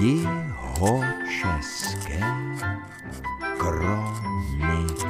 [0.00, 1.80] Jihočeské
[3.58, 5.00] kroniky.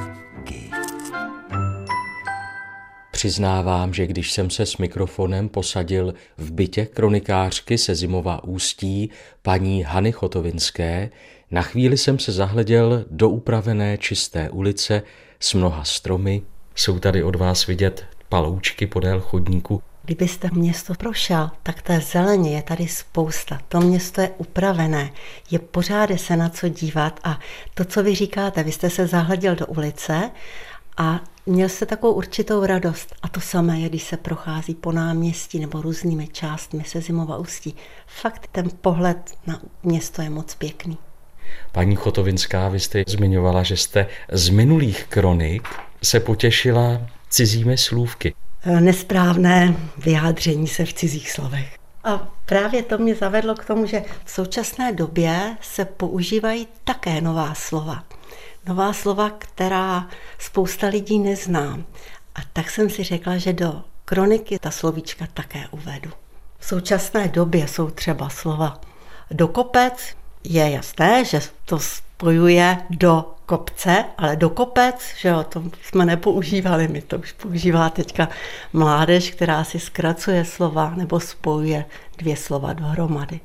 [3.11, 9.09] Přiznávám, že když jsem se s mikrofonem posadil v bytě kronikářky se Zimova ústí
[9.41, 11.09] paní Hany Chotovinské,
[11.51, 15.01] na chvíli jsem se zahleděl do upravené čisté ulice
[15.39, 16.41] s mnoha stromy.
[16.75, 19.81] Jsou tady od vás vidět paloučky podél chodníku.
[20.05, 23.59] Kdybyste město prošel, tak té zeleně je tady spousta.
[23.67, 25.11] To město je upravené,
[25.51, 27.39] je pořád se na co dívat a
[27.73, 30.31] to, co vy říkáte, vy jste se zahleděl do ulice
[30.97, 33.15] a měl jste takovou určitou radost.
[33.21, 37.75] A to samé je, když se prochází po náměstí nebo různými částmi se Zimova ústí.
[38.07, 40.97] Fakt ten pohled na město je moc pěkný.
[41.71, 45.69] Paní Chotovinská, vy jste zmiňovala, že jste z minulých kronik
[46.03, 48.33] se potěšila cizími slůvky.
[48.79, 51.77] Nesprávné vyjádření se v cizích slovech.
[52.03, 57.53] A právě to mě zavedlo k tomu, že v současné době se používají také nová
[57.53, 58.03] slova.
[58.67, 61.79] Nová slova, která spousta lidí nezná.
[62.35, 66.11] A tak jsem si řekla, že do kroniky ta slovíčka také uvedu.
[66.59, 68.81] V současné době jsou třeba slova
[69.31, 71.79] do kopec, je jasné, že to
[72.15, 77.89] spojuje do kopce, ale do kopec, že jo, to jsme nepoužívali, my to už používá
[77.89, 78.29] teďka
[78.73, 81.85] mládež, která si zkracuje slova nebo spojuje
[82.17, 83.39] dvě slova dohromady.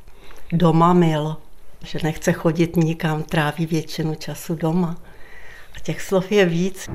[0.52, 1.36] Doma mil,
[1.84, 4.96] že nechce chodit nikam, tráví většinu času doma.
[5.76, 6.88] A těch slov je víc.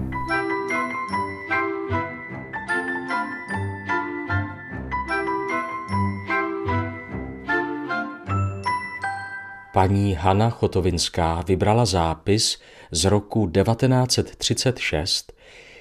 [9.75, 12.59] Paní Hana Chotovinská vybrala zápis
[12.91, 15.33] z roku 1936,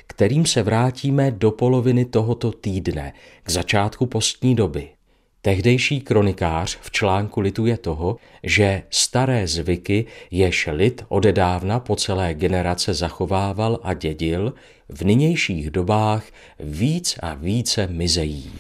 [0.06, 4.88] kterým se vrátíme do poloviny tohoto týdne, k začátku postní doby.
[5.42, 12.94] Tehdejší kronikář v článku lituje toho, že staré zvyky, jež lid odedávna po celé generace
[12.94, 14.54] zachovával a dědil,
[14.88, 16.24] v nynějších dobách
[16.60, 18.52] víc a více mizejí.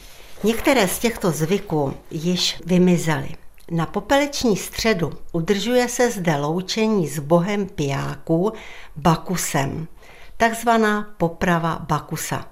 [0.44, 3.43] Některé z těchto zvyků již vymizely.
[3.74, 8.52] Na popeleční středu udržuje se zde loučení s bohem pijáků
[8.96, 9.88] Bakusem,
[10.36, 12.46] takzvaná poprava Bakusa.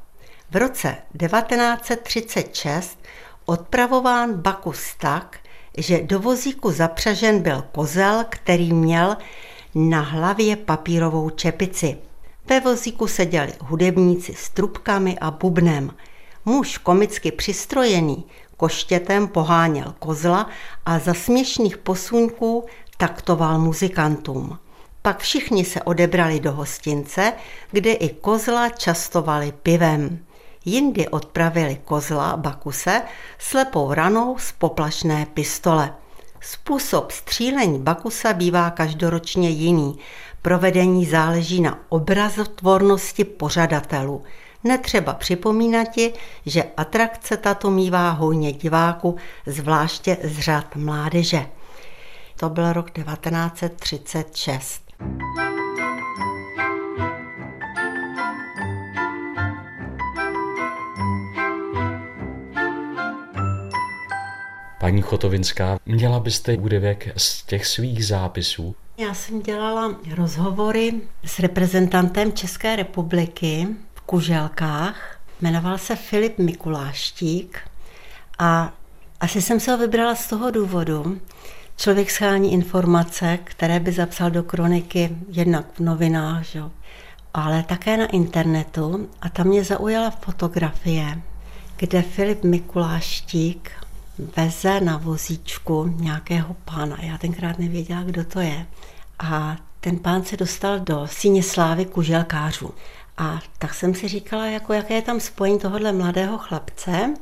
[0.51, 2.99] V roce 1936
[3.45, 5.39] odpravován Bakus tak,
[5.79, 9.17] že do vozíku zapřažen byl kozel, který měl
[9.75, 11.99] na hlavě papírovou čepici.
[12.47, 15.91] Ve vozíku seděli hudebníci s trubkami a bubnem.
[16.45, 18.25] Muž komicky přistrojený
[18.63, 20.47] koštětem poháněl kozla
[20.87, 22.65] a za směšných posunků
[22.97, 24.59] taktoval muzikantům.
[25.03, 27.33] Pak všichni se odebrali do hostince,
[27.73, 30.19] kde i kozla častovali pivem.
[30.65, 33.03] Jindy odpravili kozla Bakuse
[33.39, 35.95] slepou ranou z poplašné pistole.
[36.41, 39.99] Způsob střílení Bakusa bývá každoročně jiný.
[40.43, 44.23] Provedení záleží na obrazotvornosti pořadatelů.
[44.65, 46.13] Netřeba připomínati,
[46.47, 51.47] že atrakce tato mývá hojně diváků, zvláště z řad mládeže.
[52.37, 54.83] To byl rok 1936.
[64.81, 68.75] Paní Chotovinská, měla byste úryvek z těch svých zápisů?
[68.99, 70.93] Já jsem dělala rozhovory
[71.25, 73.69] s reprezentantem České republiky
[74.13, 75.19] Kuželkách.
[75.41, 77.59] Jmenoval se Filip Mikuláštík
[78.39, 78.73] a
[79.21, 81.21] asi jsem se ho vybrala z toho důvodu,
[81.77, 86.63] člověk schání informace, které by zapsal do kroniky jednak v novinách, že?
[87.35, 91.23] ale také na internetu a tam mě zaujala fotografie,
[91.77, 93.71] kde Filip Mikuláštík
[94.37, 96.97] veze na vozíčku nějakého pána.
[97.03, 98.67] Já tenkrát nevěděla, kdo to je.
[99.19, 102.75] A ten pán se dostal do síně slávy kuželkářů.
[103.23, 107.15] A tak jsem si říkala, jako jaké je tam spojení tohohle mladého chlapce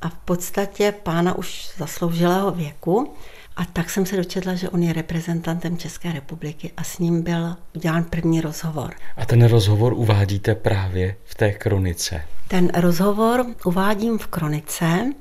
[0.00, 3.14] a v podstatě pána už zasloužilého věku.
[3.56, 7.56] A tak jsem se dočetla, že on je reprezentantem České republiky a s ním byl
[7.76, 8.94] udělán první rozhovor.
[9.16, 12.22] A ten rozhovor uvádíte právě v té kronice.
[12.48, 15.12] Ten rozhovor uvádím v kronice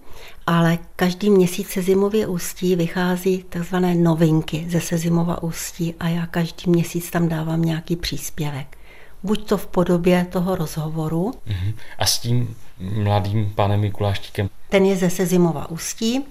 [0.48, 6.72] ale každý měsíc se zimově ústí vychází takzvané novinky ze Sezimova ústí a já každý
[6.72, 8.78] měsíc tam dávám nějaký příspěvek.
[9.26, 11.32] Buď to v podobě toho rozhovoru.
[11.48, 11.74] Uh-huh.
[12.00, 14.50] A s tím mladým panem Mikuláštíkem?
[14.70, 16.26] Ten je ze Sezimova ústí,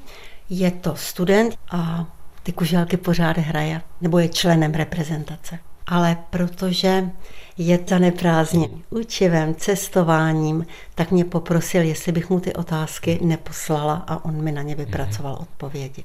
[0.51, 2.07] je to student a
[2.43, 5.59] ty kuželky pořád hraje, nebo je členem reprezentace.
[5.87, 7.11] Ale protože
[7.59, 14.25] je to neprázdně učivem, cestováním, tak mě poprosil, jestli bych mu ty otázky neposlala a
[14.25, 16.05] on mi na ně vypracoval odpovědi.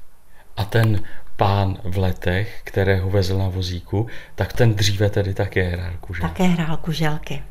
[0.60, 1.02] A ten
[1.36, 6.28] pán v letech, kterého vezl na vozíku, tak ten dříve tedy také hrál kuželky.
[6.28, 7.42] Také hrál kuželky.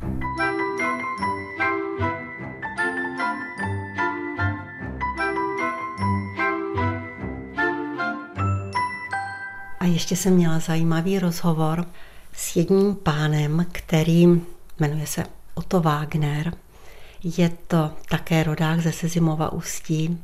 [9.80, 11.86] A ještě jsem měla zajímavý rozhovor
[12.34, 14.26] s jedním pánem, který
[14.80, 15.24] jmenuje se
[15.54, 16.54] Otto Wagner.
[17.24, 20.24] Je to také rodák ze Sezimova Ústí.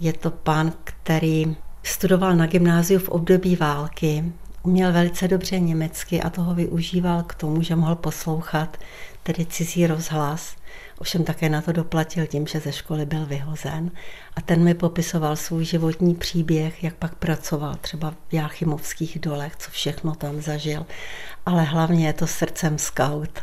[0.00, 4.24] Je to pán, který studoval na gymnáziu v období války,
[4.62, 8.76] uměl velice dobře německy a toho využíval k tomu, že mohl poslouchat
[9.22, 10.56] tedy cizí rozhlas.
[10.98, 13.90] Ovšem také na to doplatil tím, že ze školy byl vyhozen.
[14.36, 19.70] A ten mi popisoval svůj životní příběh, jak pak pracoval třeba v Jáchymovských dolech, co
[19.70, 20.86] všechno tam zažil.
[21.46, 23.40] Ale hlavně je to srdcem scout.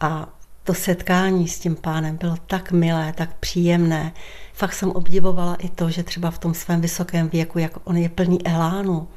[0.00, 0.28] A
[0.64, 4.12] to setkání s tím pánem bylo tak milé, tak příjemné.
[4.52, 8.08] Fakt jsem obdivovala i to, že třeba v tom svém vysokém věku, jak on je
[8.08, 9.08] plný elánu,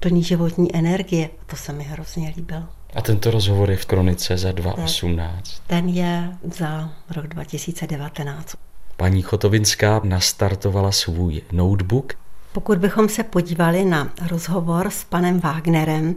[0.00, 1.30] plný životní energie.
[1.46, 2.62] To se mi hrozně líbilo.
[2.94, 5.62] A tento rozhovor je v Kronice za 2018.
[5.66, 8.56] Ten je za rok 2019.
[8.96, 12.12] Paní Chotovinská nastartovala svůj notebook.
[12.52, 16.14] Pokud bychom se podívali na rozhovor s panem Wagnerem,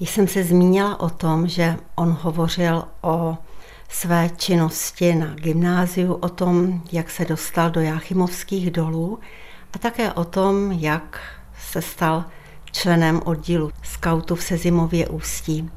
[0.00, 3.36] jsem se zmínila o tom, že on hovořil o
[3.92, 9.18] své činnosti na gymnáziu, o tom, jak se dostal do Jáchymovských dolů
[9.72, 11.20] a také o tom, jak
[11.70, 12.24] se stal
[12.72, 15.70] členem oddílu skautů v Sezimově ústí.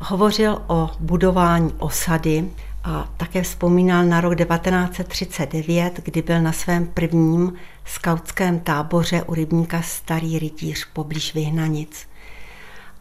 [0.00, 2.50] Hovořil o budování osady
[2.84, 7.52] a také vzpomínal na rok 1939, kdy byl na svém prvním
[7.84, 12.09] skautském táboře u rybníka Starý rytíř poblíž Vyhnanic.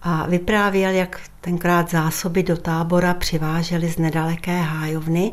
[0.01, 5.31] A vyprávěl, jak tenkrát zásoby do tábora přivážely z nedaleké hájovny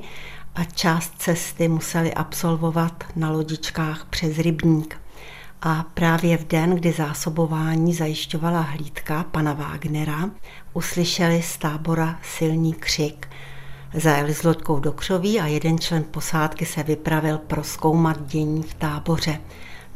[0.55, 5.01] a část cesty museli absolvovat na lodičkách přes rybník.
[5.63, 10.31] A právě v den, kdy zásobování zajišťovala hlídka pana Wagnera,
[10.73, 13.29] uslyšeli z tábora silný křik.
[13.95, 19.41] Zajeli s loďkou do křoví a jeden člen posádky se vypravil proskoumat dění v táboře.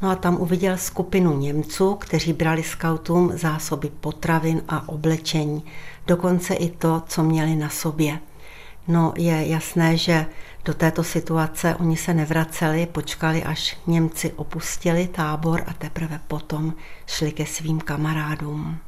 [0.03, 5.65] No a tam uviděl skupinu Němců, kteří brali skautům zásoby potravin a oblečení,
[6.07, 8.19] dokonce i to, co měli na sobě.
[8.89, 10.27] No je jasné, že
[10.65, 16.75] do této situace oni se nevraceli, počkali, až Němci opustili tábor a teprve potom
[17.07, 18.79] šli ke svým kamarádům.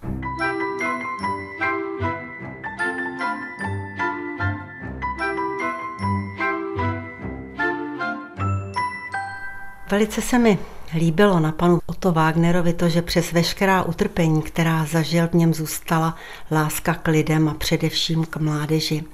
[9.90, 10.58] Velice se mi
[10.94, 16.16] líbilo na panu Otto Wagnerovi to, že přes veškerá utrpení, která zažil, v něm zůstala
[16.50, 19.04] láska k lidem a především k mládeži.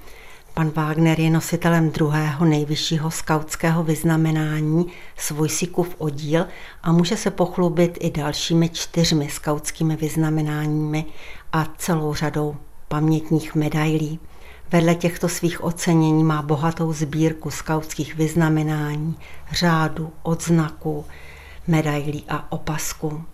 [0.55, 4.87] Pan Wagner je nositelem druhého nejvyššího skautského vyznamenání
[5.17, 6.47] Svojsikův oddíl
[6.83, 11.05] a může se pochlubit i dalšími čtyřmi skautskými vyznamenáními
[11.53, 12.57] a celou řadou
[12.89, 14.19] pamětních medailí.
[14.73, 19.17] Vedle těchto svých ocenění má bohatou sbírku skautských vyznamenání,
[19.53, 21.05] řádu, odznaků,
[21.69, 23.25] medailí a opasků.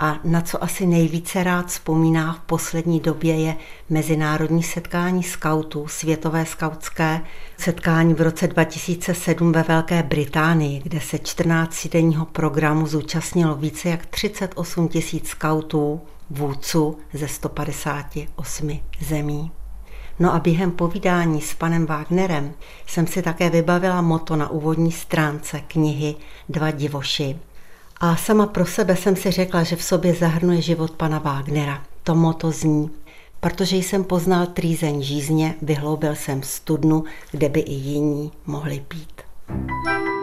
[0.00, 3.56] A na co asi nejvíce rád vzpomíná v poslední době je
[3.90, 7.20] mezinárodní setkání skautů, světové skautské
[7.56, 14.88] setkání v roce 2007 ve Velké Británii, kde se 14-denního programu zúčastnilo více jak 38
[14.88, 16.00] tisíc skautů,
[16.30, 19.50] vůdců ze 158 zemí.
[20.18, 22.54] No a během povídání s panem Wagnerem
[22.86, 26.14] jsem si také vybavila moto na úvodní stránce knihy
[26.48, 27.38] Dva divoši.
[28.00, 31.82] A sama pro sebe jsem si řekla, že v sobě zahrnuje život pana Wagnera.
[32.02, 32.90] To moto zní,
[33.40, 39.22] protože jsem poznal trýzeň žízně, vyhloubil jsem studnu, kde by i jiní mohli pít.
[39.48, 40.17] thank you